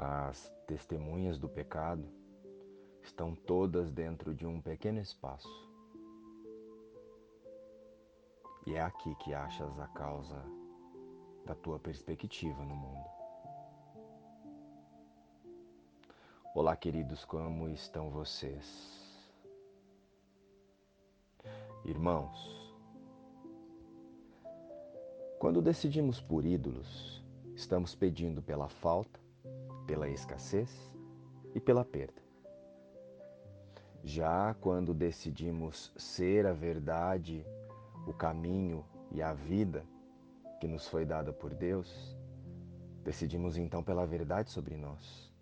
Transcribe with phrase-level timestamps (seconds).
[0.00, 2.08] As testemunhas do pecado
[3.02, 5.48] estão todas dentro de um pequeno espaço.
[8.64, 10.40] E é aqui que achas a causa
[11.44, 13.08] da tua perspectiva no mundo.
[16.54, 19.26] Olá, queridos, como estão vocês?
[21.84, 22.72] Irmãos,
[25.40, 27.20] quando decidimos por ídolos,
[27.56, 29.18] estamos pedindo pela falta,
[29.88, 30.94] pela escassez
[31.54, 32.22] e pela perda.
[34.04, 37.44] Já quando decidimos ser a verdade,
[38.06, 39.82] o caminho e a vida
[40.60, 42.14] que nos foi dada por Deus,
[43.02, 45.32] decidimos então pela verdade sobre nós,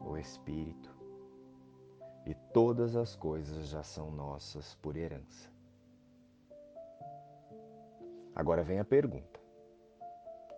[0.00, 0.90] o Espírito,
[2.24, 5.50] e todas as coisas já são nossas por herança.
[8.34, 9.43] Agora vem a pergunta: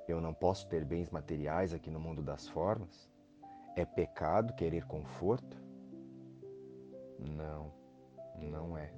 [0.09, 3.11] eu não posso ter bens materiais aqui no mundo das formas?
[3.77, 5.57] É pecado querer conforto?
[7.19, 7.73] Não,
[8.39, 8.93] não é.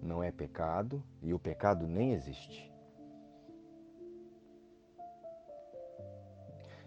[0.00, 2.72] Não é pecado e o pecado nem existe.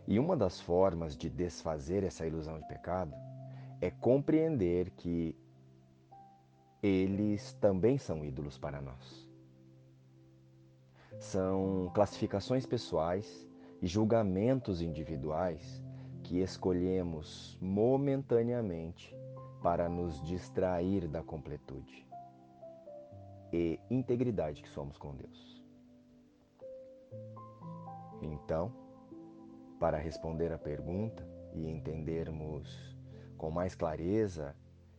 [0.07, 3.15] E uma das formas de desfazer essa ilusão de pecado
[3.81, 5.35] é compreender que
[6.81, 9.27] eles também são ídolos para nós.
[11.19, 13.47] São classificações pessoais
[13.81, 15.83] e julgamentos individuais
[16.23, 19.15] que escolhemos momentaneamente
[19.61, 22.05] para nos distrair da completude
[23.51, 25.63] e integridade que somos com Deus.
[28.21, 28.73] Então,
[29.79, 32.95] para responder à pergunta e entendermos
[33.37, 34.55] com mais clareza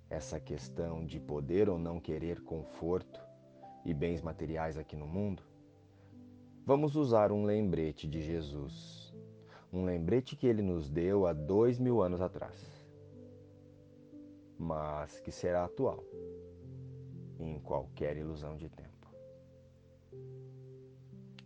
[0.08, 3.20] essa questão de poder ou não querer conforto
[3.84, 5.42] e bens materiais aqui no mundo,
[6.66, 9.14] vamos usar um lembrete de Jesus.
[9.72, 12.84] Um lembrete que ele nos deu há dois mil anos atrás,
[14.58, 16.02] mas que será atual
[17.38, 19.06] em qualquer ilusão de tempo.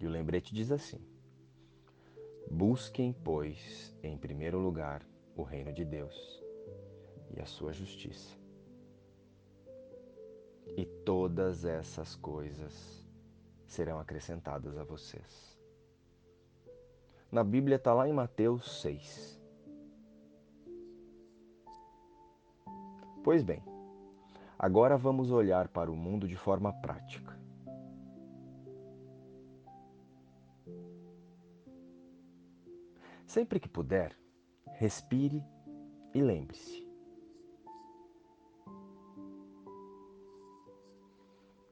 [0.00, 1.00] E o lembrete diz assim:
[2.50, 6.42] Busquem, pois, em primeiro lugar o reino de Deus
[7.36, 8.38] e a sua justiça.
[10.76, 13.04] E todas essas coisas
[13.70, 15.56] serão acrescentadas a vocês.
[17.30, 19.40] Na Bíblia está lá em Mateus 6.
[23.22, 23.62] Pois bem,
[24.58, 27.38] agora vamos olhar para o mundo de forma prática.
[33.24, 34.16] Sempre que puder,
[34.78, 35.44] respire
[36.12, 36.89] e lembre-se: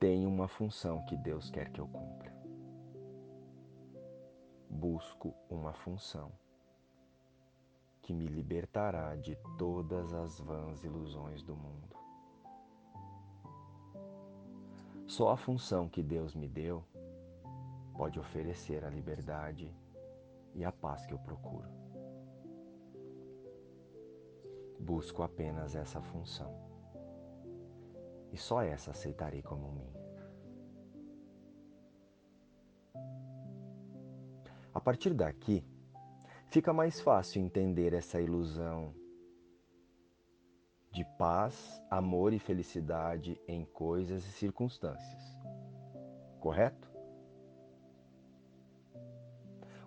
[0.08, 2.34] tenho uma função que Deus quer que eu cumpra.
[4.70, 6.32] Busco uma função
[8.00, 11.94] que me libertará de todas as vãs ilusões do mundo.
[15.06, 16.82] Só a função que Deus me deu
[17.94, 19.70] pode oferecer a liberdade
[20.54, 21.68] e a paz que eu procuro.
[24.80, 26.77] Busco apenas essa função
[28.32, 29.98] e só essa aceitarei como minha.
[34.72, 35.64] A partir daqui,
[36.46, 38.94] fica mais fácil entender essa ilusão
[40.90, 45.38] de paz, amor e felicidade em coisas e circunstâncias.
[46.40, 46.88] Correto?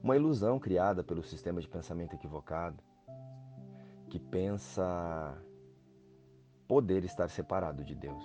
[0.03, 2.83] Uma ilusão criada pelo sistema de pensamento equivocado
[4.09, 5.41] que pensa
[6.71, 8.23] poder estar separado de Deus.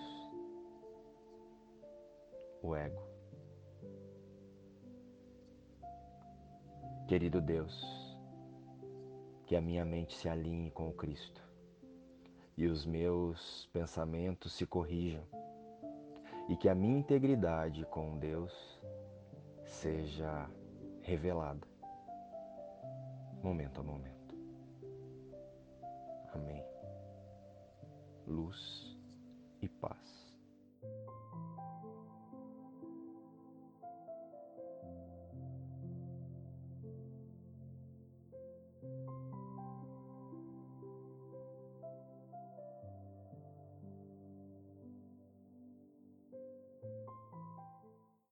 [2.62, 3.02] O ego.
[7.08, 8.16] Querido Deus,
[9.46, 11.42] que a minha mente se alinhe com o Cristo
[12.56, 15.24] e os meus pensamentos se corrijam
[16.48, 18.80] e que a minha integridade com Deus
[19.64, 20.48] seja
[21.02, 21.66] revelada
[23.42, 24.36] momento a momento.
[26.32, 26.75] Amém
[28.26, 28.96] luz
[29.62, 30.25] e paz.